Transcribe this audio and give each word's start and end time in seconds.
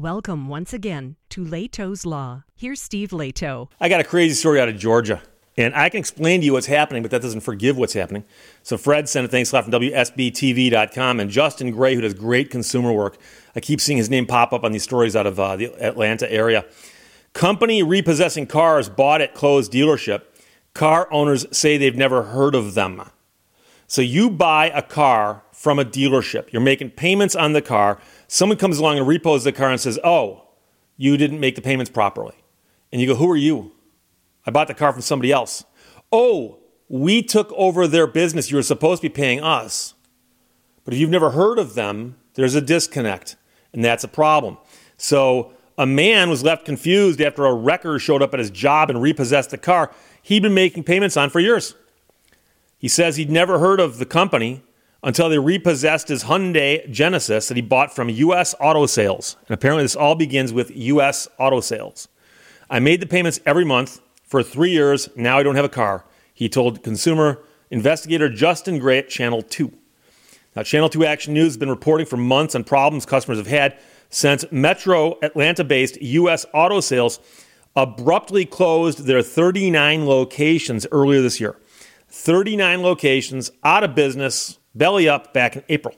Welcome 0.00 0.48
once 0.48 0.72
again 0.72 1.16
to 1.28 1.44
Lehto's 1.44 2.06
Law. 2.06 2.44
Here's 2.56 2.80
Steve 2.80 3.10
Lehto. 3.10 3.68
I 3.78 3.90
got 3.90 4.00
a 4.00 4.04
crazy 4.04 4.34
story 4.34 4.58
out 4.58 4.70
of 4.70 4.78
Georgia, 4.78 5.20
and 5.58 5.74
I 5.74 5.90
can 5.90 5.98
explain 5.98 6.40
to 6.40 6.46
you 6.46 6.54
what's 6.54 6.68
happening, 6.68 7.02
but 7.02 7.10
that 7.10 7.20
doesn't 7.20 7.42
forgive 7.42 7.76
what's 7.76 7.92
happening. 7.92 8.24
So 8.62 8.78
Fred 8.78 9.10
sent 9.10 9.26
a 9.26 9.28
thanks 9.28 9.52
lot 9.52 9.64
from 9.64 9.74
WSBTV.com, 9.74 11.20
and 11.20 11.30
Justin 11.30 11.70
Gray, 11.70 11.94
who 11.94 12.00
does 12.00 12.14
great 12.14 12.48
consumer 12.48 12.94
work. 12.94 13.18
I 13.54 13.60
keep 13.60 13.78
seeing 13.78 13.98
his 13.98 14.08
name 14.08 14.24
pop 14.24 14.54
up 14.54 14.64
on 14.64 14.72
these 14.72 14.84
stories 14.84 15.14
out 15.14 15.26
of 15.26 15.38
uh, 15.38 15.56
the 15.56 15.66
Atlanta 15.84 16.32
area. 16.32 16.64
Company 17.34 17.82
repossessing 17.82 18.46
cars 18.46 18.88
bought 18.88 19.20
at 19.20 19.34
closed 19.34 19.70
dealership. 19.70 20.22
Car 20.72 21.08
owners 21.12 21.44
say 21.52 21.76
they've 21.76 21.94
never 21.94 22.22
heard 22.22 22.54
of 22.54 22.72
them. 22.72 23.02
So 23.90 24.02
you 24.02 24.30
buy 24.30 24.66
a 24.66 24.82
car 24.82 25.42
from 25.50 25.80
a 25.80 25.84
dealership. 25.84 26.52
You're 26.52 26.62
making 26.62 26.90
payments 26.90 27.34
on 27.34 27.54
the 27.54 27.60
car. 27.60 27.98
Someone 28.28 28.56
comes 28.56 28.78
along 28.78 28.98
and 28.98 29.06
repos 29.06 29.42
the 29.42 29.50
car 29.50 29.68
and 29.68 29.80
says, 29.80 29.98
Oh, 30.04 30.46
you 30.96 31.16
didn't 31.16 31.40
make 31.40 31.56
the 31.56 31.60
payments 31.60 31.90
properly. 31.90 32.36
And 32.92 33.00
you 33.00 33.08
go, 33.08 33.16
Who 33.16 33.28
are 33.28 33.36
you? 33.36 33.72
I 34.46 34.52
bought 34.52 34.68
the 34.68 34.74
car 34.74 34.92
from 34.92 35.02
somebody 35.02 35.32
else. 35.32 35.64
Oh, 36.12 36.60
we 36.88 37.20
took 37.20 37.52
over 37.56 37.88
their 37.88 38.06
business. 38.06 38.48
You 38.48 38.58
were 38.58 38.62
supposed 38.62 39.02
to 39.02 39.08
be 39.08 39.12
paying 39.12 39.40
us. 39.40 39.94
But 40.84 40.94
if 40.94 41.00
you've 41.00 41.10
never 41.10 41.32
heard 41.32 41.58
of 41.58 41.74
them, 41.74 42.14
there's 42.34 42.54
a 42.54 42.60
disconnect, 42.60 43.34
and 43.72 43.84
that's 43.84 44.04
a 44.04 44.08
problem. 44.08 44.58
So 44.98 45.52
a 45.76 45.84
man 45.84 46.30
was 46.30 46.44
left 46.44 46.64
confused 46.64 47.20
after 47.20 47.44
a 47.44 47.52
wrecker 47.52 47.98
showed 47.98 48.22
up 48.22 48.34
at 48.34 48.38
his 48.38 48.50
job 48.50 48.88
and 48.88 49.02
repossessed 49.02 49.50
the 49.50 49.58
car 49.58 49.90
he'd 50.22 50.42
been 50.42 50.54
making 50.54 50.84
payments 50.84 51.16
on 51.16 51.28
for 51.30 51.40
years. 51.40 51.74
He 52.80 52.88
says 52.88 53.16
he'd 53.16 53.30
never 53.30 53.58
heard 53.58 53.78
of 53.78 53.98
the 53.98 54.06
company 54.06 54.62
until 55.02 55.28
they 55.28 55.38
repossessed 55.38 56.08
his 56.08 56.24
Hyundai 56.24 56.90
Genesis 56.90 57.48
that 57.48 57.56
he 57.56 57.62
bought 57.62 57.94
from 57.94 58.08
U.S. 58.08 58.54
Auto 58.58 58.86
Sales. 58.86 59.36
And 59.46 59.54
apparently, 59.54 59.84
this 59.84 59.94
all 59.94 60.14
begins 60.14 60.52
with 60.52 60.74
U.S. 60.74 61.28
Auto 61.38 61.60
Sales. 61.60 62.08
I 62.70 62.80
made 62.80 63.00
the 63.00 63.06
payments 63.06 63.38
every 63.44 63.66
month 63.66 64.00
for 64.24 64.42
three 64.42 64.70
years. 64.70 65.10
Now 65.14 65.38
I 65.38 65.42
don't 65.42 65.56
have 65.56 65.64
a 65.64 65.68
car, 65.68 66.06
he 66.32 66.48
told 66.48 66.82
consumer 66.82 67.42
investigator 67.70 68.30
Justin 68.30 68.78
Gray 68.78 68.98
at 68.98 69.10
Channel 69.10 69.42
2. 69.42 69.72
Now, 70.56 70.62
Channel 70.62 70.88
2 70.88 71.04
Action 71.04 71.34
News 71.34 71.48
has 71.48 71.56
been 71.58 71.68
reporting 71.68 72.06
for 72.06 72.16
months 72.16 72.54
on 72.54 72.64
problems 72.64 73.04
customers 73.04 73.38
have 73.38 73.46
had 73.46 73.78
since 74.08 74.44
Metro 74.50 75.18
Atlanta 75.22 75.64
based 75.64 76.00
U.S. 76.00 76.46
Auto 76.54 76.80
Sales 76.80 77.20
abruptly 77.76 78.46
closed 78.46 79.04
their 79.04 79.22
39 79.22 80.06
locations 80.06 80.86
earlier 80.90 81.22
this 81.22 81.40
year. 81.40 81.56
39 82.10 82.82
locations 82.82 83.50
out 83.64 83.84
of 83.84 83.94
business, 83.94 84.58
belly 84.74 85.08
up 85.08 85.32
back 85.32 85.56
in 85.56 85.64
April. 85.68 85.94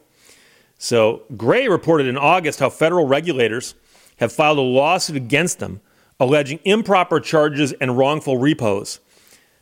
So, 0.78 1.22
Gray 1.36 1.68
reported 1.68 2.06
in 2.06 2.16
August 2.16 2.58
how 2.58 2.70
federal 2.70 3.06
regulators 3.06 3.74
have 4.16 4.32
filed 4.32 4.58
a 4.58 4.62
lawsuit 4.62 5.16
against 5.16 5.58
them 5.58 5.80
alleging 6.22 6.60
improper 6.64 7.18
charges 7.18 7.72
and 7.72 7.98
wrongful 7.98 8.38
repos. 8.38 9.00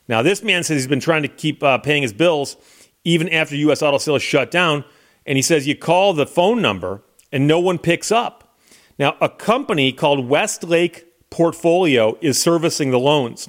Now, 0.09 0.23
this 0.23 0.43
man 0.43 0.63
says 0.63 0.77
he's 0.77 0.87
been 0.87 1.01
trying 1.01 1.23
to 1.23 1.29
keep 1.29 1.63
uh, 1.63 1.79
paying 1.79 2.03
his 2.03 2.13
bills 2.13 2.57
even 3.03 3.29
after 3.31 3.57
U.S. 3.57 3.83
Auto 3.83 3.97
Sales 3.97 4.23
shut 4.23 4.51
down. 4.51 4.85
And 5.25 5.37
he 5.37 5.43
says 5.43 5.67
you 5.67 5.75
call 5.75 6.13
the 6.13 6.27
phone 6.27 6.61
number 6.61 7.03
and 7.33 7.47
no 7.47 7.59
one 7.59 7.79
picks 7.79 8.13
up. 8.13 8.59
Now, 8.99 9.17
a 9.21 9.29
company 9.29 9.93
called 9.93 10.29
Westlake 10.29 11.07
Portfolio 11.31 12.19
is 12.21 12.41
servicing 12.41 12.91
the 12.91 12.99
loans. 12.99 13.49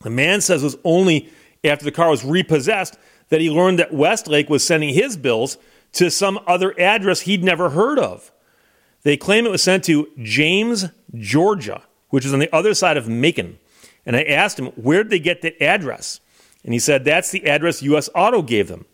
The 0.00 0.10
man 0.10 0.40
says 0.40 0.62
it 0.62 0.66
was 0.66 0.76
only 0.84 1.28
after 1.64 1.84
the 1.84 1.92
car 1.92 2.10
was 2.10 2.24
repossessed 2.24 2.98
that 3.28 3.40
he 3.40 3.50
learned 3.50 3.78
that 3.78 3.92
Westlake 3.92 4.48
was 4.48 4.64
sending 4.64 4.94
his 4.94 5.16
bills 5.16 5.56
to 5.92 6.10
some 6.10 6.38
other 6.46 6.78
address 6.78 7.22
he'd 7.22 7.44
never 7.44 7.70
heard 7.70 7.98
of. 7.98 8.30
They 9.02 9.16
claim 9.16 9.46
it 9.46 9.50
was 9.50 9.62
sent 9.62 9.84
to 9.84 10.08
James, 10.22 10.86
Georgia, 11.14 11.82
which 12.08 12.24
is 12.24 12.32
on 12.32 12.40
the 12.40 12.54
other 12.54 12.74
side 12.74 12.96
of 12.96 13.08
Macon. 13.08 13.58
And 14.06 14.16
I 14.16 14.22
asked 14.22 14.58
him, 14.58 14.66
where 14.76 15.02
did 15.02 15.10
they 15.10 15.18
get 15.18 15.42
that 15.42 15.62
address? 15.62 16.20
And 16.64 16.72
he 16.72 16.78
said, 16.78 17.04
that's 17.04 17.30
the 17.30 17.46
address 17.46 17.82
US 17.82 18.08
Auto 18.14 18.42
gave 18.42 18.68
them. 18.68 18.86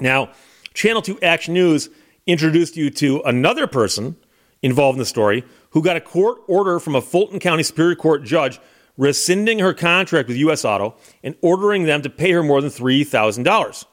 Now, 0.00 0.30
Channel 0.74 1.02
2 1.02 1.20
Action 1.22 1.54
News 1.54 1.90
introduced 2.26 2.76
you 2.76 2.90
to 2.90 3.20
another 3.24 3.66
person 3.66 4.16
involved 4.62 4.96
in 4.96 5.00
the 5.00 5.06
story 5.06 5.44
who 5.70 5.82
got 5.82 5.96
a 5.96 6.00
court 6.00 6.38
order 6.46 6.78
from 6.78 6.94
a 6.94 7.00
Fulton 7.00 7.38
County 7.38 7.62
Superior 7.62 7.96
Court 7.96 8.24
judge 8.24 8.60
rescinding 8.96 9.58
her 9.58 9.74
contract 9.74 10.28
with 10.28 10.36
U.S. 10.38 10.64
Auto 10.64 10.96
and 11.22 11.34
ordering 11.40 11.84
them 11.84 12.02
to 12.02 12.10
pay 12.10 12.32
her 12.32 12.42
more 12.42 12.60
than 12.60 12.70
$3,000. 12.70 13.84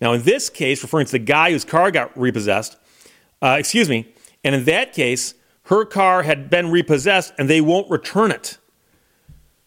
Now, 0.00 0.12
in 0.12 0.22
this 0.22 0.50
case, 0.50 0.82
referring 0.82 1.06
to 1.06 1.12
the 1.12 1.18
guy 1.18 1.50
whose 1.50 1.64
car 1.64 1.90
got 1.90 2.16
repossessed, 2.18 2.76
uh, 3.42 3.56
excuse 3.58 3.88
me, 3.88 4.14
and 4.44 4.54
in 4.54 4.64
that 4.64 4.92
case, 4.92 5.34
her 5.64 5.84
car 5.84 6.22
had 6.22 6.48
been 6.48 6.70
repossessed 6.70 7.32
and 7.38 7.50
they 7.50 7.60
won't 7.60 7.90
return 7.90 8.30
it. 8.30 8.58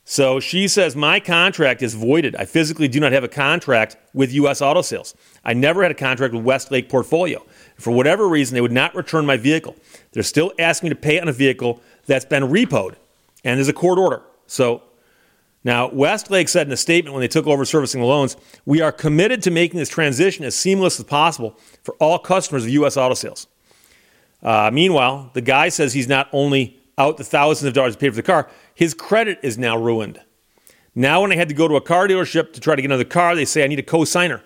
So 0.06 0.40
she 0.40 0.68
says, 0.68 0.96
My 0.96 1.20
contract 1.20 1.84
is 1.84 1.94
voided. 1.94 2.36
I 2.36 2.46
physically 2.46 2.88
do 2.88 3.00
not 3.00 3.12
have 3.12 3.24
a 3.24 3.28
contract 3.28 3.96
with 4.14 4.34
U.S. 4.34 4.60
Auto 4.60 4.82
Sales. 4.82 5.14
I 5.46 5.54
never 5.54 5.84
had 5.84 5.92
a 5.92 5.96
contract 5.96 6.34
with 6.34 6.44
Westlake 6.44 6.90
Portfolio. 6.90 7.46
For 7.78 7.92
whatever 7.92 8.28
reason, 8.28 8.56
they 8.56 8.62
would 8.62 8.72
not 8.72 8.96
return 8.96 9.26
my 9.26 9.38
vehicle. 9.38 9.76
They're 10.12 10.24
still 10.24 10.52
asking 10.58 10.90
me 10.90 10.96
to 10.96 11.00
pay 11.00 11.20
on 11.20 11.28
a 11.28 11.32
vehicle 11.32 11.80
that's 12.08 12.26
been 12.26 12.42
repoed, 12.42 12.96
and 13.44 13.58
there's 13.58 13.68
a 13.68 13.74
court 13.74 14.00
order. 14.00 14.24
So 14.50 14.82
now, 15.64 15.90
Westlake 15.90 16.50
said 16.50 16.68
in 16.68 16.74
a 16.74 16.78
statement 16.78 17.14
when 17.14 17.22
they 17.22 17.28
took 17.28 17.46
over 17.46 17.66
servicing 17.66 18.02
the 18.02 18.08
loans, 18.08 18.38
we 18.66 18.82
are 18.82 18.92
committed 18.92 19.44
to 19.44 19.52
making 19.52 19.78
this 19.78 19.90
transition 19.90 20.46
as 20.46 20.56
seamless 20.56 21.00
as 21.00 21.06
possible 21.06 21.58
for 21.84 21.96
all 21.96 22.18
customers 22.18 22.64
of 22.64 22.70
U.S. 22.70 22.98
Auto 22.98 23.14
Sales. 23.14 23.48
Uh, 24.42 24.72
meanwhile, 24.74 25.30
the 25.34 25.42
guy 25.42 25.70
says 25.70 25.94
he's 25.94 26.08
not 26.08 26.30
only 26.32 26.80
out 26.98 27.18
the 27.18 27.24
thousands 27.24 27.68
of 27.68 27.74
dollars 27.74 27.96
pay 27.96 28.10
for 28.10 28.16
the 28.16 28.24
car, 28.24 28.50
his 28.74 28.94
credit 28.94 29.38
is 29.44 29.58
now 29.58 29.78
ruined. 29.78 30.20
Now, 30.96 31.22
when 31.22 31.32
I 31.32 31.36
had 31.36 31.50
to 31.50 31.56
go 31.56 31.68
to 31.68 31.76
a 31.76 31.82
car 31.82 32.08
dealership 32.08 32.54
to 32.54 32.60
try 32.60 32.76
to 32.76 32.82
get 32.82 32.88
another 32.88 33.04
car, 33.04 33.36
they 33.36 33.46
say 33.46 33.64
I 33.64 33.68
need 33.68 33.80
a 33.80 33.84
co-signer. 33.84 34.42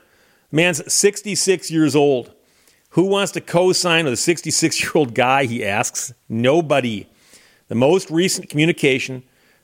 Man's 0.52 0.92
66 0.92 1.72
years 1.72 1.96
old. 1.96 2.34
Who 2.90 3.04
wants 3.06 3.32
to 3.32 3.42
co-sign 3.42 4.06
with 4.06 4.14
a 4.14 4.18
66-year-old 4.18 5.16
guy? 5.16 5.46
He 5.46 5.66
asks. 5.66 6.14
Nobody. 6.28 7.08
The 7.70 7.76
most 7.76 8.12
recent 8.12 8.50
communication 8.50 9.24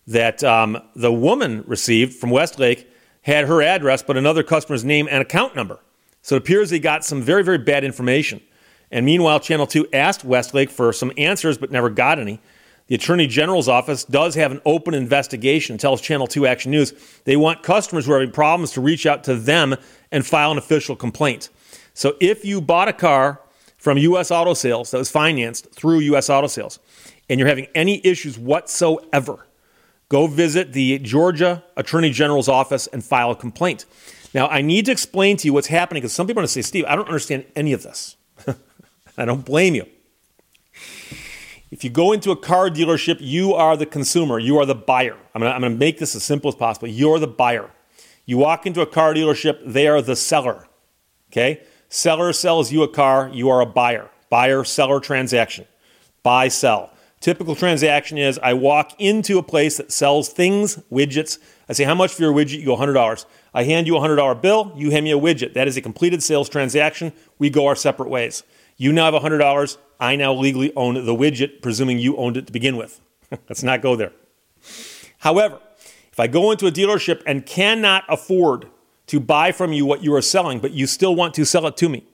that 0.09 0.43
um, 0.43 0.81
the 0.95 1.13
woman 1.13 1.63
received 1.67 2.15
from 2.15 2.31
Westlake 2.31 2.89
had 3.21 3.45
her 3.45 3.61
address, 3.61 4.01
but 4.01 4.17
another 4.17 4.41
customer's 4.41 4.83
name 4.83 5.07
and 5.09 5.21
account 5.21 5.55
number. 5.55 5.79
So 6.23 6.35
it 6.35 6.39
appears 6.39 6.71
they 6.71 6.79
got 6.79 7.05
some 7.05 7.21
very, 7.21 7.43
very 7.43 7.59
bad 7.59 7.83
information. 7.83 8.41
And 8.91 9.05
meanwhile, 9.05 9.39
Channel 9.39 9.67
2 9.67 9.89
asked 9.93 10.25
Westlake 10.25 10.71
for 10.71 10.91
some 10.91 11.11
answers, 11.15 11.59
but 11.59 11.71
never 11.71 11.91
got 11.91 12.17
any. 12.17 12.41
The 12.87 12.95
Attorney 12.95 13.27
General's 13.27 13.67
office 13.67 14.03
does 14.03 14.33
have 14.33 14.51
an 14.51 14.61
open 14.65 14.95
investigation, 14.95 15.77
tells 15.77 16.01
Channel 16.01 16.25
2 16.25 16.47
Action 16.47 16.71
News. 16.71 16.91
They 17.25 17.35
want 17.35 17.61
customers 17.61 18.07
who 18.07 18.13
are 18.13 18.19
having 18.19 18.33
problems 18.33 18.71
to 18.71 18.81
reach 18.81 19.05
out 19.05 19.23
to 19.25 19.35
them 19.35 19.75
and 20.11 20.25
file 20.25 20.51
an 20.51 20.57
official 20.57 20.95
complaint. 20.95 21.49
So 21.93 22.15
if 22.19 22.43
you 22.43 22.61
bought 22.61 22.87
a 22.87 22.93
car 22.93 23.41
from 23.77 23.99
U.S. 23.99 24.31
Auto 24.31 24.55
Sales 24.55 24.89
that 24.89 24.97
was 24.97 25.11
financed 25.11 25.71
through 25.71 25.99
U.S. 25.99 26.31
Auto 26.31 26.47
Sales 26.47 26.79
and 27.29 27.39
you're 27.39 27.47
having 27.47 27.67
any 27.75 28.01
issues 28.03 28.39
whatsoever, 28.39 29.45
go 30.09 30.27
visit 30.27 30.73
the 30.73 30.99
Georgia 30.99 31.63
Attorney 31.77 32.09
General's 32.09 32.49
office 32.49 32.87
and 32.87 33.03
file 33.03 33.31
a 33.31 33.35
complaint. 33.35 33.85
Now, 34.33 34.47
I 34.47 34.61
need 34.61 34.85
to 34.85 34.91
explain 34.91 35.37
to 35.37 35.47
you 35.47 35.53
what's 35.53 35.67
happening 35.67 36.01
because 36.01 36.13
some 36.13 36.27
people 36.27 36.39
are 36.39 36.43
going 36.43 36.47
to 36.47 36.53
say, 36.53 36.61
Steve, 36.61 36.85
I 36.87 36.95
don't 36.95 37.07
understand 37.07 37.45
any 37.55 37.73
of 37.73 37.83
this. 37.83 38.15
I 39.17 39.25
don't 39.25 39.45
blame 39.45 39.75
you. 39.75 39.85
If 41.71 41.83
you 41.83 41.89
go 41.89 42.11
into 42.11 42.31
a 42.31 42.35
car 42.35 42.69
dealership, 42.69 43.17
you 43.19 43.53
are 43.53 43.77
the 43.77 43.85
consumer, 43.85 44.39
you 44.39 44.57
are 44.57 44.65
the 44.65 44.75
buyer. 44.75 45.17
I'm 45.35 45.41
going 45.41 45.61
to 45.61 45.69
make 45.69 45.99
this 45.99 46.15
as 46.15 46.23
simple 46.23 46.49
as 46.49 46.55
possible. 46.55 46.87
You're 46.87 47.19
the 47.19 47.27
buyer. 47.27 47.69
You 48.25 48.37
walk 48.37 48.65
into 48.65 48.81
a 48.81 48.87
car 48.87 49.13
dealership, 49.13 49.59
they 49.65 49.87
are 49.87 50.01
the 50.01 50.15
seller. 50.15 50.67
Okay? 51.31 51.61
Seller 51.89 52.33
sells 52.33 52.71
you 52.71 52.81
a 52.83 52.87
car, 52.87 53.29
you 53.33 53.49
are 53.49 53.61
a 53.61 53.65
buyer. 53.65 54.09
Buyer 54.29 54.63
seller 54.63 54.99
transaction. 54.99 55.65
Buy, 56.21 56.47
sell. 56.47 56.91
Typical 57.19 57.53
transaction 57.53 58.17
is 58.17 58.39
I 58.41 58.53
walk 58.53 58.93
into 58.97 59.37
a 59.37 59.43
place 59.43 59.77
that 59.77 59.91
sells 59.91 60.29
things, 60.29 60.77
widgets. 60.91 61.37
I 61.67 61.73
say, 61.73 61.83
How 61.83 61.95
much 61.95 62.13
for 62.13 62.21
your 62.21 62.33
widget? 62.33 62.59
You 62.59 62.65
go 62.65 62.77
$100. 62.77 63.25
I 63.53 63.63
hand 63.63 63.87
you 63.87 63.97
a 63.97 63.99
$100 63.99 64.41
bill, 64.41 64.71
you 64.75 64.91
hand 64.91 65.03
me 65.03 65.11
a 65.11 65.19
widget. 65.19 65.53
That 65.53 65.67
is 65.67 65.75
a 65.75 65.81
completed 65.81 66.23
sales 66.23 66.47
transaction. 66.47 67.11
We 67.37 67.49
go 67.49 67.67
our 67.67 67.75
separate 67.75 68.09
ways. 68.09 68.43
You 68.77 68.93
now 68.93 69.11
have 69.11 69.21
$100. 69.21 69.77
I 69.99 70.15
now 70.15 70.33
legally 70.33 70.73
own 70.75 70.93
the 70.93 71.15
widget, 71.15 71.61
presuming 71.61 71.99
you 71.99 72.15
owned 72.15 72.37
it 72.37 72.47
to 72.47 72.53
begin 72.53 72.77
with. 72.77 73.01
Let's 73.49 73.63
not 73.63 73.81
go 73.81 73.97
there. 73.97 74.13
However, 75.19 75.59
if 76.11 76.19
I 76.19 76.27
go 76.27 76.51
into 76.51 76.67
a 76.67 76.71
dealership 76.71 77.21
and 77.25 77.45
cannot 77.45 78.05
afford 78.07 78.67
to 79.07 79.19
buy 79.19 79.51
from 79.51 79.73
you 79.73 79.85
what 79.85 80.03
you 80.03 80.13
are 80.15 80.21
selling, 80.21 80.59
but 80.59 80.71
you 80.71 80.87
still 80.87 81.15
want 81.15 81.33
to 81.33 81.45
sell 81.45 81.67
it 81.67 81.75
to 81.77 81.89
me, 81.89 82.05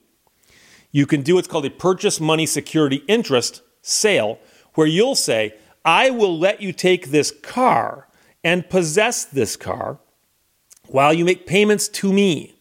you 0.90 1.06
can 1.06 1.22
do 1.22 1.36
what's 1.36 1.46
called 1.46 1.66
a 1.66 1.70
purchase 1.70 2.18
money 2.18 2.46
security 2.46 3.04
interest 3.06 3.62
sale, 3.82 4.38
where 4.76 4.86
you'll 4.86 5.16
say, 5.16 5.52
I 5.84 6.10
will 6.10 6.38
let 6.38 6.62
you 6.62 6.72
take 6.72 7.08
this 7.08 7.32
car 7.42 8.06
and 8.44 8.70
possess 8.70 9.24
this 9.24 9.56
car 9.56 9.98
while 10.86 11.12
you 11.12 11.24
make 11.24 11.46
payments 11.46 11.88
to 11.88 12.12
me. 12.12 12.54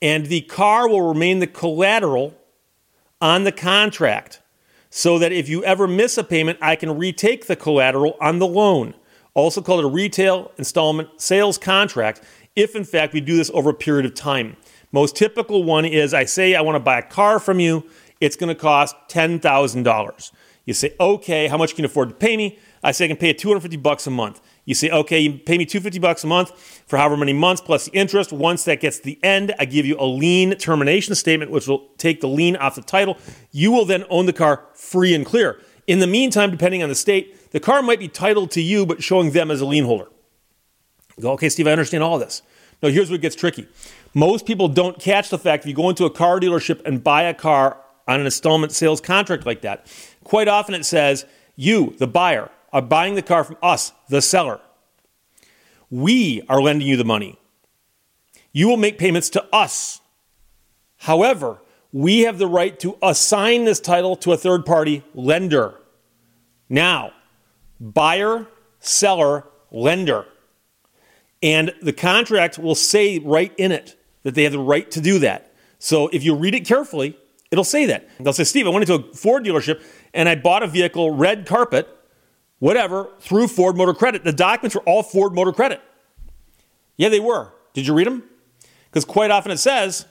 And 0.00 0.26
the 0.26 0.42
car 0.42 0.88
will 0.88 1.02
remain 1.02 1.40
the 1.40 1.46
collateral 1.46 2.34
on 3.20 3.44
the 3.44 3.52
contract. 3.52 4.40
so 4.96 5.18
that 5.18 5.30
if 5.30 5.46
you 5.46 5.62
ever 5.64 5.86
miss 5.86 6.16
a 6.16 6.24
payment, 6.24 6.58
I 6.62 6.74
can 6.74 6.96
retake 6.96 7.46
the 7.46 7.56
collateral 7.56 8.16
on 8.18 8.38
the 8.38 8.46
loan. 8.46 8.94
Also 9.34 9.60
called 9.60 9.84
a 9.84 9.88
retail 9.88 10.52
installment 10.56 11.20
sales 11.20 11.58
contract, 11.58 12.22
if 12.54 12.74
in 12.74 12.84
fact 12.84 13.12
we 13.12 13.20
do 13.20 13.36
this 13.36 13.50
over 13.52 13.70
a 13.70 13.74
period 13.74 14.06
of 14.06 14.14
time. 14.14 14.56
Most 14.92 15.14
typical 15.14 15.64
one 15.64 15.84
is 15.84 16.14
I 16.14 16.24
say 16.24 16.54
I 16.54 16.62
want 16.62 16.76
to 16.76 16.80
buy 16.80 16.98
a 16.98 17.02
car 17.02 17.38
from 17.38 17.60
you, 17.60 17.84
it's 18.20 18.36
going 18.36 18.48
to 18.48 18.58
cost 18.58 18.96
$10,000. 19.10 20.32
You 20.66 20.74
say, 20.74 20.94
okay, 20.98 21.46
how 21.46 21.56
much 21.56 21.74
can 21.74 21.84
you 21.84 21.86
afford 21.86 22.08
to 22.10 22.14
pay 22.14 22.36
me? 22.36 22.58
I 22.82 22.90
say 22.90 23.06
I 23.06 23.08
can 23.08 23.16
pay 23.16 23.28
you 23.28 23.34
250 23.34 23.76
bucks 23.78 24.06
a 24.06 24.10
month. 24.10 24.40
You 24.64 24.74
say, 24.74 24.90
okay, 24.90 25.20
you 25.20 25.38
pay 25.38 25.56
me 25.56 25.64
250 25.64 26.00
bucks 26.00 26.24
a 26.24 26.26
month 26.26 26.50
for 26.86 26.96
however 26.96 27.16
many 27.16 27.32
months 27.32 27.62
plus 27.62 27.86
the 27.86 27.92
interest. 27.92 28.32
Once 28.32 28.64
that 28.64 28.80
gets 28.80 28.98
to 28.98 29.04
the 29.04 29.18
end, 29.22 29.54
I 29.60 29.64
give 29.64 29.86
you 29.86 29.96
a 29.98 30.04
lien 30.04 30.56
termination 30.58 31.14
statement, 31.14 31.52
which 31.52 31.68
will 31.68 31.88
take 31.98 32.20
the 32.20 32.28
lien 32.28 32.56
off 32.56 32.74
the 32.74 32.82
title. 32.82 33.16
You 33.52 33.70
will 33.70 33.84
then 33.84 34.04
own 34.10 34.26
the 34.26 34.32
car 34.32 34.66
free 34.74 35.14
and 35.14 35.24
clear. 35.24 35.60
In 35.86 36.00
the 36.00 36.06
meantime, 36.08 36.50
depending 36.50 36.82
on 36.82 36.88
the 36.88 36.96
state, 36.96 37.52
the 37.52 37.60
car 37.60 37.80
might 37.80 38.00
be 38.00 38.08
titled 38.08 38.50
to 38.52 38.60
you, 38.60 38.84
but 38.84 39.04
showing 39.04 39.30
them 39.30 39.52
as 39.52 39.60
a 39.60 39.66
lien 39.66 39.84
holder. 39.84 40.08
You 41.16 41.22
go, 41.22 41.32
okay, 41.32 41.48
Steve, 41.48 41.68
I 41.68 41.72
understand 41.72 42.02
all 42.02 42.18
this. 42.18 42.42
No, 42.82 42.90
here's 42.90 43.10
what 43.10 43.20
gets 43.20 43.36
tricky. 43.36 43.68
Most 44.14 44.46
people 44.46 44.66
don't 44.66 44.98
catch 44.98 45.30
the 45.30 45.38
fact 45.38 45.62
if 45.64 45.68
you 45.68 45.74
go 45.74 45.88
into 45.88 46.04
a 46.04 46.10
car 46.10 46.40
dealership 46.40 46.84
and 46.84 47.04
buy 47.04 47.22
a 47.22 47.34
car 47.34 47.80
on 48.08 48.20
an 48.20 48.26
installment 48.26 48.72
sales 48.72 49.00
contract 49.00 49.46
like 49.46 49.62
that, 49.62 49.86
quite 50.26 50.48
often 50.48 50.74
it 50.74 50.84
says, 50.84 51.24
you, 51.54 51.94
the 51.98 52.06
buyer, 52.06 52.50
are 52.72 52.82
buying 52.82 53.14
the 53.14 53.22
car 53.22 53.44
from 53.44 53.56
us, 53.62 53.92
the 54.08 54.20
seller. 54.20 54.60
We 55.88 56.42
are 56.48 56.60
lending 56.60 56.88
you 56.88 56.96
the 56.96 57.04
money. 57.04 57.38
You 58.52 58.66
will 58.68 58.76
make 58.76 58.98
payments 58.98 59.30
to 59.30 59.46
us. 59.54 60.00
However, 60.98 61.58
we 61.92 62.22
have 62.22 62.38
the 62.38 62.48
right 62.48 62.78
to 62.80 62.98
assign 63.00 63.64
this 63.64 63.78
title 63.78 64.16
to 64.16 64.32
a 64.32 64.36
third 64.36 64.66
party 64.66 65.04
lender. 65.14 65.74
Now, 66.68 67.12
buyer, 67.80 68.48
seller, 68.80 69.44
lender. 69.70 70.26
And 71.40 71.72
the 71.80 71.92
contract 71.92 72.58
will 72.58 72.74
say 72.74 73.20
right 73.20 73.52
in 73.56 73.70
it 73.70 73.96
that 74.24 74.34
they 74.34 74.42
have 74.42 74.52
the 74.52 74.58
right 74.58 74.90
to 74.90 75.00
do 75.00 75.20
that. 75.20 75.54
So 75.78 76.08
if 76.08 76.24
you 76.24 76.34
read 76.34 76.56
it 76.56 76.66
carefully, 76.66 77.16
it'll 77.50 77.64
say 77.64 77.86
that. 77.86 78.08
They'll 78.18 78.32
say, 78.32 78.44
Steve, 78.44 78.66
I 78.66 78.70
went 78.70 78.88
into 78.88 79.06
a 79.08 79.14
Ford 79.14 79.44
dealership 79.44 79.82
and 80.14 80.28
I 80.28 80.34
bought 80.34 80.62
a 80.62 80.66
vehicle, 80.66 81.10
red 81.10 81.46
carpet, 81.46 81.88
whatever, 82.58 83.10
through 83.20 83.48
Ford 83.48 83.76
Motor 83.76 83.94
Credit. 83.94 84.24
The 84.24 84.32
documents 84.32 84.74
were 84.74 84.82
all 84.82 85.02
Ford 85.02 85.34
Motor 85.34 85.52
Credit. 85.52 85.80
Yeah, 86.96 87.08
they 87.08 87.20
were. 87.20 87.52
Did 87.74 87.86
you 87.86 87.94
read 87.94 88.06
them? 88.06 88.22
Because 88.86 89.04
quite 89.04 89.30
often 89.30 89.52
it 89.52 89.58
says, 89.58 90.06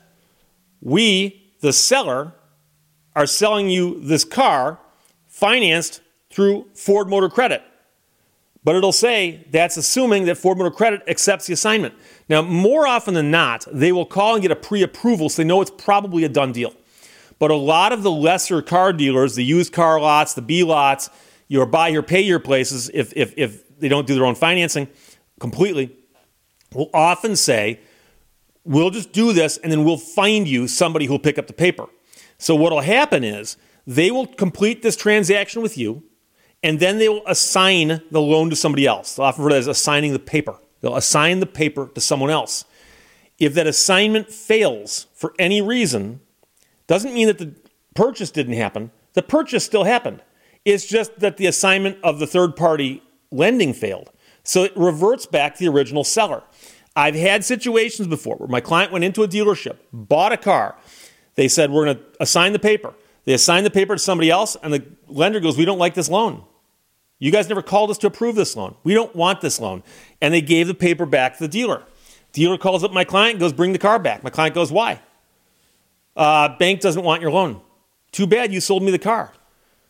we, 0.82 1.52
the 1.62 1.74
seller, 1.74 2.34
are 3.16 3.26
selling 3.26 3.70
you 3.70 4.00
this 4.02 4.24
car 4.24 4.80
financed 5.28 6.02
through 6.30 6.68
Ford 6.76 7.10
Motor 7.10 7.30
Credit. 7.30 7.64
But 8.64 8.76
it'll 8.76 8.92
say 8.92 9.46
that's 9.52 9.78
assuming 9.78 10.26
that 10.26 10.38
Ford 10.38 10.58
Motor 10.58 10.72
Credit 10.72 11.02
accepts 11.08 11.48
the 11.48 11.54
assignment. 11.54 11.94
Now, 12.28 12.42
more 12.42 12.88
often 12.88 13.14
than 13.14 13.32
not, 13.32 13.66
they 13.72 13.92
will 13.92 14.06
call 14.08 14.34
and 14.34 14.42
get 14.42 14.52
a 14.52 14.56
pre 14.56 14.82
approval 14.82 15.30
so 15.30 15.42
they 15.42 15.48
know 15.48 15.62
it's 15.62 15.72
probably 15.72 16.24
a 16.24 16.30
done 16.30 16.52
deal. 16.52 16.74
But 17.40 17.52
a 17.52 17.56
lot 17.56 17.92
of 17.92 18.04
the 18.04 18.12
lesser 18.12 18.62
car 18.62 18.94
dealers, 18.94 19.36
the 19.36 19.44
used 19.44 19.74
car 19.74 20.00
lots, 20.00 20.34
the 20.34 20.42
B 20.42 20.64
lots, 20.64 21.10
your 21.48 21.66
buy 21.66 21.90
your 21.90 22.04
pay 22.04 22.22
your 22.22 22.40
places, 22.40 22.90
if, 22.94 23.14
if, 23.16 23.34
if 23.38 23.78
they 23.78 23.88
don't 23.88 24.08
do 24.08 24.16
their 24.16 24.26
own 24.26 24.36
financing 24.36 24.88
completely, 25.40 25.96
will 26.74 26.90
often 26.94 27.36
say, 27.36 27.80
We'll 28.66 28.90
just 28.90 29.14
do 29.14 29.32
this 29.32 29.58
and 29.58 29.72
then 29.72 29.84
we'll 29.84 29.98
find 29.98 30.48
you 30.48 30.68
somebody 30.68 31.06
who'll 31.06 31.20
pick 31.20 31.38
up 31.38 31.46
the 31.46 31.54
paper. 31.54 31.86
So, 32.40 32.56
what 32.56 32.74
will 32.74 32.82
happen 32.82 33.24
is 33.24 33.58
they 33.86 34.10
will 34.10 34.26
complete 34.26 34.82
this 34.82 34.96
transaction 34.96 35.62
with 35.62 35.78
you 35.78 36.04
and 36.64 36.80
then 36.80 36.98
they 36.98 37.08
will 37.08 37.22
assign 37.28 38.02
the 38.10 38.20
loan 38.20 38.50
to 38.50 38.56
somebody 38.56 38.88
else. 38.88 39.16
They'll 39.16 39.28
often 39.28 39.44
refer 39.44 39.54
to 39.54 39.60
as 39.60 39.68
assigning 39.68 40.14
the 40.14 40.20
paper. 40.20 40.58
They'll 40.82 40.96
assign 40.96 41.40
the 41.42 41.46
paper 41.46 41.92
to 41.94 42.02
someone 42.02 42.32
else. 42.32 42.66
If 43.38 43.54
that 43.54 43.68
assignment 43.68 44.32
fails 44.32 45.06
for 45.14 45.34
any 45.38 45.62
reason, 45.62 46.22
doesn't 46.88 47.14
mean 47.14 47.28
that 47.28 47.38
the 47.38 47.56
purchase 47.96 48.32
didn't 48.32 48.54
happen. 48.54 48.92
The 49.14 49.24
purchase 49.24 49.66
still 49.66 49.84
happened. 49.84 50.22
It's 50.66 50.86
just 50.86 51.20
that 51.20 51.38
the 51.38 51.46
assignment 51.46 51.98
of 52.04 52.20
the 52.20 52.28
third 52.28 52.56
party 52.56 53.04
lending 53.32 53.74
failed. 53.74 54.12
So 54.44 54.64
it 54.64 54.74
reverts 54.76 55.26
back 55.26 55.56
to 55.56 55.64
the 55.64 55.72
original 55.72 56.04
seller. 56.04 56.44
I've 56.96 57.16
had 57.16 57.44
situations 57.44 58.08
before 58.08 58.38
where 58.38 58.48
my 58.48 58.62
client 58.62 58.92
went 58.92 59.04
into 59.04 59.24
a 59.24 59.28
dealership, 59.28 59.78
bought 59.92 60.32
a 60.32 60.38
car. 60.38 60.76
They 61.36 61.48
said, 61.48 61.72
We're 61.72 61.86
going 61.86 61.98
to 61.98 62.04
assign 62.20 62.54
the 62.54 62.60
paper. 62.60 62.94
They 63.26 63.34
assign 63.34 63.64
the 63.64 63.72
paper 63.72 63.96
to 63.96 64.00
somebody 64.00 64.30
else, 64.30 64.56
and 64.62 64.72
the 64.72 64.86
lender 65.08 65.40
goes, 65.40 65.58
We 65.58 65.66
don't 65.66 65.80
like 65.80 65.94
this 65.94 66.10
loan. 66.10 66.44
You 67.20 67.32
guys 67.32 67.50
never 67.50 67.62
called 67.62 67.90
us 67.92 67.98
to 68.00 68.08
approve 68.08 68.36
this 68.36 68.56
loan. 68.56 68.76
We 68.84 68.94
don't 68.94 69.16
want 69.16 69.42
this 69.42 69.60
loan. 69.60 69.84
And 70.22 70.34
they 70.34 70.42
gave 70.42 70.68
the 70.68 70.74
paper 70.74 71.06
back 71.06 71.38
to 71.38 71.44
the 71.44 71.48
dealer. 71.48 71.84
Dealer 72.34 72.58
calls 72.58 72.84
up 72.84 72.92
my 72.92 73.04
client, 73.04 73.40
goes, 73.40 73.54
Bring 73.54 73.74
the 73.74 73.80
car 73.80 74.00
back. 74.00 74.24
My 74.24 74.30
client 74.30 74.56
goes, 74.56 74.72
Why? 74.72 75.02
Uh, 76.16 76.58
bank 76.58 76.80
doesn't 76.80 77.04
want 77.04 77.22
your 77.22 77.32
loan. 77.32 77.62
Too 78.12 78.28
bad 78.28 78.54
you 78.54 78.62
sold 78.62 78.84
me 78.84 78.92
the 78.92 79.00
car. 79.00 79.34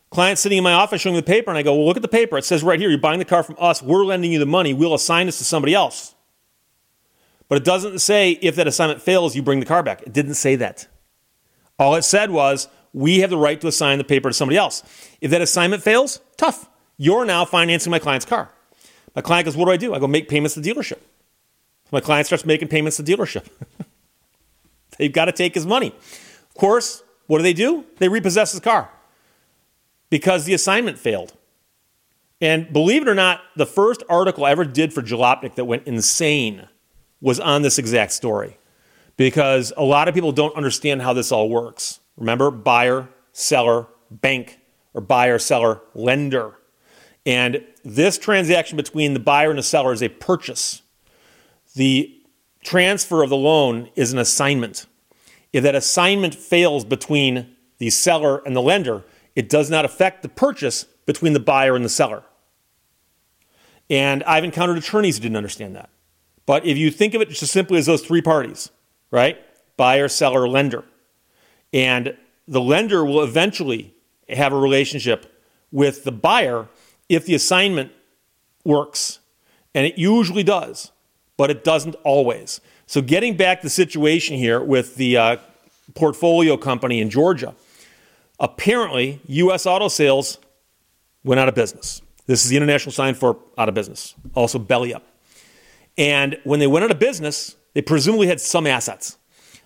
Client 0.09 0.39
sitting 0.39 0.57
in 0.57 0.63
my 0.63 0.73
office 0.73 1.01
showing 1.01 1.15
me 1.15 1.19
the 1.19 1.25
paper, 1.25 1.51
and 1.51 1.57
I 1.57 1.63
go, 1.63 1.75
Well, 1.75 1.85
look 1.85 1.97
at 1.97 2.01
the 2.01 2.07
paper. 2.07 2.37
It 2.37 2.45
says 2.45 2.63
right 2.63 2.79
here, 2.79 2.89
you're 2.89 2.99
buying 2.99 3.19
the 3.19 3.25
car 3.25 3.43
from 3.43 3.55
us. 3.59 3.81
We're 3.81 4.05
lending 4.05 4.31
you 4.31 4.39
the 4.39 4.45
money. 4.45 4.73
We'll 4.73 4.93
assign 4.93 5.25
this 5.25 5.37
to 5.39 5.43
somebody 5.43 5.73
else. 5.73 6.15
But 7.47 7.57
it 7.59 7.63
doesn't 7.63 7.99
say 7.99 8.31
if 8.41 8.55
that 8.55 8.67
assignment 8.67 9.01
fails, 9.01 9.35
you 9.35 9.43
bring 9.43 9.59
the 9.59 9.65
car 9.65 9.83
back. 9.83 10.01
It 10.01 10.13
didn't 10.13 10.35
say 10.35 10.55
that. 10.55 10.87
All 11.77 11.95
it 11.95 12.03
said 12.03 12.31
was, 12.31 12.67
We 12.93 13.19
have 13.19 13.29
the 13.29 13.37
right 13.37 13.59
to 13.61 13.67
assign 13.67 13.97
the 13.97 14.03
paper 14.03 14.29
to 14.29 14.33
somebody 14.33 14.57
else. 14.57 14.83
If 15.21 15.31
that 15.31 15.41
assignment 15.41 15.83
fails, 15.83 16.21
tough. 16.37 16.69
You're 16.97 17.25
now 17.25 17.45
financing 17.45 17.91
my 17.91 17.99
client's 17.99 18.25
car. 18.25 18.49
My 19.15 19.21
client 19.21 19.45
goes, 19.45 19.57
What 19.57 19.65
do 19.65 19.71
I 19.71 19.77
do? 19.77 19.93
I 19.93 19.99
go, 19.99 20.07
Make 20.07 20.29
payments 20.29 20.55
to 20.55 20.61
the 20.61 20.71
dealership. 20.71 20.99
My 21.91 21.99
client 21.99 22.25
starts 22.25 22.45
making 22.45 22.69
payments 22.69 22.97
to 22.97 23.03
the 23.03 23.13
dealership. 23.13 23.47
They've 24.97 25.11
got 25.11 25.25
to 25.25 25.31
take 25.31 25.53
his 25.55 25.65
money. 25.65 25.87
Of 25.87 26.53
course, 26.55 27.03
what 27.27 27.37
do 27.37 27.43
they 27.43 27.53
do? 27.53 27.85
They 27.97 28.09
repossess 28.09 28.51
his 28.51 28.61
car 28.61 28.89
because 30.09 30.45
the 30.45 30.53
assignment 30.53 30.97
failed. 30.97 31.33
And 32.41 32.71
believe 32.71 33.01
it 33.01 33.07
or 33.07 33.15
not, 33.15 33.41
the 33.55 33.65
first 33.65 34.03
article 34.09 34.45
I 34.45 34.51
ever 34.51 34.65
did 34.65 34.93
for 34.93 35.01
Jalopnik 35.01 35.55
that 35.55 35.65
went 35.65 35.87
insane 35.87 36.67
was 37.21 37.39
on 37.39 37.61
this 37.61 37.79
exact 37.79 38.11
story 38.11 38.57
because 39.17 39.71
a 39.77 39.83
lot 39.83 40.07
of 40.07 40.13
people 40.13 40.31
don't 40.31 40.55
understand 40.55 41.01
how 41.01 41.13
this 41.13 41.31
all 41.31 41.49
works. 41.49 41.99
Remember, 42.17 42.51
buyer, 42.51 43.09
seller, 43.31 43.87
bank, 44.11 44.59
or 44.93 45.01
buyer, 45.01 45.39
seller, 45.39 45.81
lender. 45.93 46.55
And 47.25 47.63
this 47.83 48.17
transaction 48.17 48.77
between 48.77 49.13
the 49.13 49.19
buyer 49.19 49.49
and 49.49 49.57
the 49.57 49.63
seller 49.63 49.93
is 49.93 50.03
a 50.03 50.09
purchase. 50.09 50.81
The 51.75 52.14
transfer 52.65 53.23
of 53.23 53.29
the 53.29 53.37
loan 53.37 53.89
is 53.95 54.11
an 54.11 54.19
assignment. 54.19 54.87
If 55.53 55.63
that 55.63 55.75
assignment 55.75 56.35
fails 56.35 56.83
between 56.83 57.55
the 57.77 57.89
seller 57.89 58.41
and 58.45 58.55
the 58.55 58.61
lender, 58.61 59.03
it 59.35 59.47
does 59.47 59.69
not 59.69 59.85
affect 59.85 60.21
the 60.21 60.29
purchase 60.29 60.85
between 61.05 61.33
the 61.33 61.39
buyer 61.39 61.75
and 61.75 61.85
the 61.85 61.89
seller. 61.89 62.23
And 63.89 64.23
I've 64.23 64.43
encountered 64.43 64.77
attorneys 64.77 65.17
who 65.17 65.23
didn't 65.23 65.37
understand 65.37 65.75
that. 65.75 65.89
But 66.45 66.65
if 66.65 66.77
you 66.77 66.91
think 66.91 67.13
of 67.13 67.21
it 67.21 67.29
just 67.29 67.51
simply 67.51 67.77
as 67.77 67.85
those 67.85 68.01
three 68.01 68.21
parties, 68.21 68.69
right? 69.11 69.37
Buyer, 69.77 70.07
seller, 70.07 70.47
lender. 70.47 70.83
And 71.71 72.17
the 72.47 72.61
lender 72.61 73.05
will 73.05 73.23
eventually 73.23 73.93
have 74.29 74.53
a 74.53 74.57
relationship 74.57 75.41
with 75.71 76.03
the 76.03 76.11
buyer 76.11 76.67
if 77.09 77.25
the 77.25 77.35
assignment 77.35 77.91
works. 78.63 79.19
And 79.73 79.85
it 79.85 79.97
usually 79.97 80.43
does 80.43 80.91
but 81.37 81.49
it 81.49 81.63
doesn't 81.63 81.95
always. 82.03 82.61
So, 82.87 83.01
getting 83.01 83.35
back 83.35 83.61
to 83.61 83.65
the 83.65 83.71
situation 83.71 84.37
here 84.37 84.61
with 84.61 84.95
the 84.95 85.17
uh, 85.17 85.37
portfolio 85.93 86.57
company 86.57 87.01
in 87.01 87.09
Georgia, 87.09 87.55
apparently 88.39 89.21
U.S. 89.27 89.65
auto 89.65 89.87
sales 89.87 90.39
went 91.23 91.39
out 91.39 91.49
of 91.49 91.55
business. 91.55 92.01
This 92.27 92.43
is 92.43 92.49
the 92.49 92.57
international 92.57 92.91
sign 92.91 93.13
for 93.13 93.37
out 93.57 93.69
of 93.69 93.75
business, 93.75 94.15
also 94.33 94.59
belly 94.59 94.93
up. 94.93 95.03
And 95.97 96.37
when 96.43 96.59
they 96.59 96.67
went 96.67 96.85
out 96.85 96.91
of 96.91 96.99
business, 96.99 97.55
they 97.73 97.81
presumably 97.81 98.27
had 98.27 98.41
some 98.41 98.67
assets. 98.67 99.17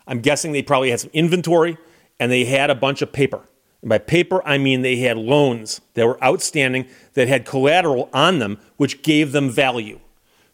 I'm 0.07 0.19
guessing 0.19 0.51
they 0.51 0.63
probably 0.63 0.89
had 0.89 0.99
some 0.99 1.11
inventory 1.13 1.77
and 2.19 2.31
they 2.31 2.45
had 2.45 2.69
a 2.69 2.75
bunch 2.75 3.01
of 3.01 3.11
paper. 3.11 3.41
And 3.81 3.89
by 3.89 3.97
paper, 3.97 4.45
I 4.45 4.57
mean 4.57 4.81
they 4.81 4.97
had 4.97 5.17
loans 5.17 5.81
that 5.93 6.05
were 6.05 6.21
outstanding 6.23 6.88
that 7.13 7.27
had 7.27 7.45
collateral 7.45 8.09
on 8.13 8.39
them, 8.39 8.59
which 8.77 9.01
gave 9.03 9.31
them 9.31 9.49
value. 9.49 9.99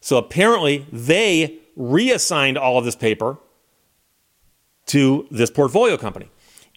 So 0.06 0.18
apparently 0.18 0.86
they 0.92 1.58
reassigned 1.74 2.56
all 2.56 2.78
of 2.78 2.84
this 2.84 2.94
paper 2.94 3.38
to 4.86 5.26
this 5.32 5.50
portfolio 5.50 5.96
company. 5.96 6.30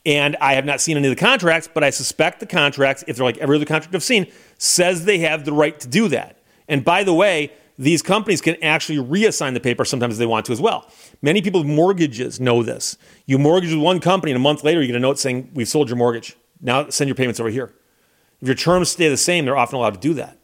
And 0.04 0.36
I 0.42 0.56
have 0.56 0.66
not 0.66 0.82
seen 0.82 0.98
any 0.98 1.08
of 1.10 1.16
the 1.16 1.20
contracts, 1.20 1.70
but 1.72 1.84
I 1.84 1.92
suspect 1.92 2.40
the 2.40 2.48
contracts, 2.48 3.04
if 3.06 3.18
they're 3.18 3.24
like 3.24 3.38
every 3.38 3.58
other 3.58 3.66
contract 3.68 3.94
I've 3.94 4.02
seen, 4.02 4.32
says 4.58 5.06
they 5.06 5.20
have 5.20 5.46
the 5.46 5.54
right 5.54 5.80
to 5.80 5.88
do 5.88 6.08
that. 6.08 6.40
And 6.68 6.84
by 6.84 7.04
the 7.04 7.14
way, 7.14 7.52
these 7.78 8.02
companies 8.02 8.42
can 8.42 8.56
actually 8.64 8.98
reassign 8.98 9.54
the 9.54 9.60
paper 9.60 9.86
sometimes 9.86 10.18
they 10.18 10.26
want 10.26 10.48
to 10.48 10.52
as 10.52 10.60
well. 10.60 10.90
Many 11.22 11.44
people 11.44 11.62
with 11.62 11.70
mortgages 11.70 12.40
know 12.40 12.64
this. 12.64 12.98
You 13.28 13.38
mortgage 13.38 13.70
with 13.70 13.84
one 13.84 14.00
company, 14.00 14.32
and 14.32 14.38
a 14.38 14.42
month 14.42 14.64
later, 14.64 14.82
you 14.82 14.88
get 14.88 14.96
a 14.96 15.00
note 15.00 15.20
saying, 15.20 15.52
We've 15.54 15.68
sold 15.68 15.88
your 15.88 15.98
mortgage. 15.98 16.36
Now 16.62 16.90
send 16.90 17.08
your 17.08 17.16
payments 17.16 17.40
over 17.40 17.50
here. 17.50 17.76
If 18.42 18.48
your 18.48 18.56
terms 18.56 18.90
stay 18.90 19.08
the 19.08 19.18
same, 19.18 19.46
they're 19.46 19.56
often 19.56 19.76
allowed 19.76 19.94
to 19.94 20.00
do 20.00 20.16
that. 20.16 20.40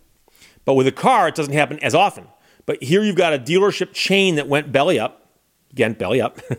But 0.65 0.75
with 0.75 0.85
a 0.85 0.91
car, 0.91 1.27
it 1.27 1.33
doesn't 1.33 1.53
happen 1.53 1.79
as 1.79 1.95
often. 1.95 2.27
But 2.65 2.83
here 2.83 3.03
you've 3.03 3.15
got 3.15 3.33
a 3.33 3.39
dealership 3.39 3.93
chain 3.93 4.35
that 4.35 4.47
went 4.47 4.71
belly 4.71 4.99
up. 4.99 5.29
Again, 5.71 5.93
belly 5.93 6.21
up. 6.21 6.39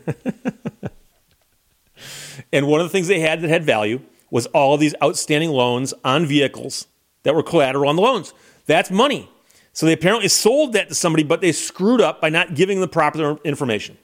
and 2.52 2.66
one 2.66 2.80
of 2.80 2.86
the 2.86 2.90
things 2.90 3.08
they 3.08 3.20
had 3.20 3.40
that 3.40 3.48
had 3.48 3.64
value 3.64 4.00
was 4.30 4.46
all 4.46 4.74
of 4.74 4.80
these 4.80 4.94
outstanding 5.02 5.50
loans 5.50 5.94
on 6.04 6.26
vehicles 6.26 6.86
that 7.22 7.34
were 7.34 7.42
collateral 7.42 7.88
on 7.88 7.96
the 7.96 8.02
loans. 8.02 8.34
That's 8.66 8.90
money. 8.90 9.30
So 9.72 9.86
they 9.86 9.92
apparently 9.92 10.28
sold 10.28 10.72
that 10.72 10.88
to 10.88 10.94
somebody, 10.94 11.22
but 11.22 11.40
they 11.40 11.52
screwed 11.52 12.00
up 12.00 12.20
by 12.20 12.28
not 12.28 12.54
giving 12.54 12.80
the 12.80 12.88
proper 12.88 13.38
information. 13.44 13.98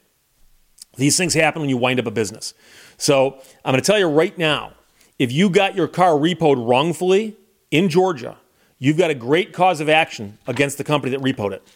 These 0.97 1.17
things 1.17 1.35
happen 1.35 1.63
when 1.63 1.71
you 1.71 1.77
wind 1.77 1.99
up 1.99 2.07
a 2.07 2.11
business. 2.11 2.55
So 2.99 3.39
I'm 3.65 3.73
going 3.73 3.83
to 3.83 3.87
tell 3.87 3.99
you 3.99 4.07
right 4.07 4.37
now 4.37 4.75
if 5.19 5.33
you 5.33 5.51
got 5.51 5.75
your 5.75 5.89
car 5.89 6.13
repoed 6.13 6.69
wrongfully 6.69 7.37
in 7.71 7.89
Georgia, 7.89 8.37
you've 8.79 8.99
got 8.99 9.11
a 9.11 9.15
great 9.15 9.53
cause 9.53 9.81
of 9.81 9.89
action 9.89 10.39
against 10.47 10.79
the 10.79 10.85
company 10.85 11.17
that 11.17 11.23
repoed 11.23 11.53
it. 11.53 11.67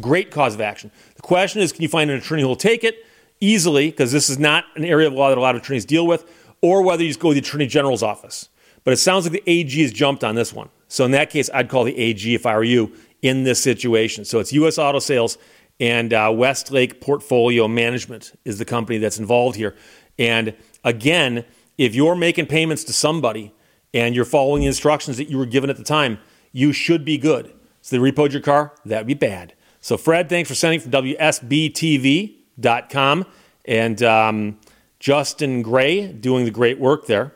Great 0.00 0.30
cause 0.30 0.54
of 0.54 0.60
action. 0.60 0.90
The 1.16 1.22
question 1.22 1.60
is 1.62 1.72
can 1.72 1.82
you 1.82 1.88
find 1.88 2.10
an 2.10 2.18
attorney 2.18 2.42
who 2.42 2.48
will 2.48 2.56
take 2.56 2.84
it 2.84 3.06
easily, 3.40 3.90
because 3.90 4.12
this 4.12 4.30
is 4.30 4.38
not 4.38 4.64
an 4.76 4.84
area 4.84 5.08
of 5.08 5.12
law 5.12 5.28
that 5.28 5.36
a 5.36 5.40
lot 5.40 5.56
of 5.56 5.62
attorneys 5.62 5.84
deal 5.84 6.06
with, 6.06 6.24
or 6.60 6.82
whether 6.82 7.02
you 7.02 7.08
just 7.08 7.20
go 7.20 7.30
to 7.30 7.34
the 7.34 7.40
Attorney 7.40 7.66
General's 7.66 8.02
office. 8.02 8.48
But 8.84 8.92
it 8.92 8.98
sounds 8.98 9.24
like 9.24 9.32
the 9.32 9.50
AG 9.50 9.80
has 9.82 9.92
jumped 9.92 10.24
on 10.24 10.36
this 10.36 10.52
one. 10.52 10.68
So 10.88 11.04
in 11.04 11.10
that 11.10 11.28
case, 11.30 11.50
I'd 11.52 11.68
call 11.68 11.84
the 11.84 11.98
AG 11.98 12.34
if 12.34 12.46
I 12.46 12.54
were 12.54 12.64
you 12.64 12.92
in 13.20 13.42
this 13.42 13.62
situation. 13.62 14.24
So 14.24 14.38
it's 14.38 14.52
U.S. 14.52 14.78
Auto 14.78 15.00
Sales 15.00 15.38
and 15.80 16.12
uh, 16.12 16.30
Westlake 16.34 17.00
Portfolio 17.00 17.66
Management 17.66 18.38
is 18.44 18.58
the 18.58 18.64
company 18.64 18.98
that's 18.98 19.18
involved 19.18 19.56
here. 19.56 19.74
And 20.18 20.54
again, 20.84 21.44
if 21.78 21.94
you're 21.94 22.14
making 22.14 22.46
payments 22.46 22.84
to 22.84 22.92
somebody 22.92 23.52
and 23.94 24.14
you're 24.14 24.24
following 24.24 24.60
the 24.60 24.66
instructions 24.68 25.16
that 25.16 25.28
you 25.28 25.38
were 25.38 25.46
given 25.46 25.70
at 25.70 25.76
the 25.76 25.84
time, 25.84 26.18
you 26.52 26.72
should 26.72 27.04
be 27.04 27.18
good. 27.18 27.52
So 27.80 27.96
they 27.96 28.12
repoed 28.12 28.32
your 28.32 28.42
car, 28.42 28.72
that'd 28.84 29.06
be 29.06 29.14
bad. 29.14 29.54
So 29.82 29.98
Fred, 29.98 30.30
thanks 30.30 30.48
for 30.48 30.54
sending 30.54 30.80
from 30.80 30.92
WSBTV.com 30.92 33.26
and 33.64 34.02
um, 34.02 34.58
Justin 35.00 35.62
Gray 35.62 36.10
doing 36.10 36.44
the 36.44 36.50
great 36.50 36.78
work 36.78 37.06
there. 37.06 37.32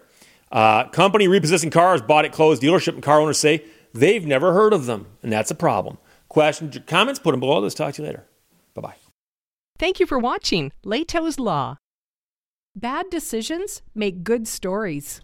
Uh, 0.50 0.88
company 0.88 1.28
repossessing 1.28 1.70
cars, 1.70 2.00
bought 2.00 2.24
at 2.24 2.32
closed 2.32 2.62
dealership, 2.62 2.94
and 2.94 3.02
car 3.02 3.20
owners 3.20 3.38
say 3.38 3.64
they've 3.92 4.24
never 4.24 4.52
heard 4.52 4.72
of 4.72 4.86
them, 4.86 5.06
and 5.22 5.32
that's 5.32 5.50
a 5.50 5.56
problem. 5.56 5.98
Questions, 6.28 6.78
comments, 6.86 7.18
put 7.18 7.32
them 7.32 7.40
below. 7.40 7.58
Let's 7.58 7.74
talk 7.74 7.94
to 7.94 8.02
you 8.02 8.08
later. 8.08 8.24
Bye 8.74 8.82
bye. 8.82 8.94
Thank 9.78 9.98
you 9.98 10.06
for 10.06 10.18
watching 10.18 10.72
Lehto's 10.84 11.40
Law. 11.40 11.78
Bad 12.76 13.10
decisions 13.10 13.82
make 13.94 14.22
good 14.22 14.46
stories. 14.46 15.20